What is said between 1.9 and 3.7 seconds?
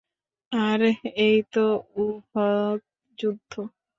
উহুদ যুদ্ধ।